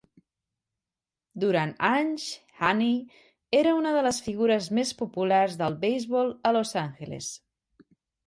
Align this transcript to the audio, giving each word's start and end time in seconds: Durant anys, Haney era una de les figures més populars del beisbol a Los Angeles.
Durant 1.41 1.73
anys, 1.89 2.23
Haney 2.61 2.95
era 3.59 3.75
una 3.81 3.91
de 3.97 4.01
les 4.09 4.21
figures 4.29 4.69
més 4.79 4.93
populars 5.03 5.57
del 5.61 5.79
beisbol 5.85 6.31
a 6.51 6.57
Los 6.57 6.73
Angeles. 6.85 7.29